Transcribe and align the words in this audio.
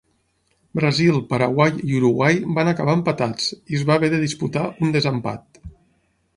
Brasil, 0.77 1.19
Paraguai 1.33 1.75
i 1.89 1.99
Uruguai 1.99 2.41
van 2.57 2.73
acabar 2.73 2.97
empatats 3.01 3.53
i 3.57 3.81
es 3.81 3.87
va 3.91 4.01
haver 4.01 4.13
de 4.17 4.25
disputar 4.27 4.67
un 4.87 4.99
desempat. 4.99 5.65